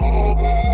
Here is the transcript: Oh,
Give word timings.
Oh, 0.00 0.67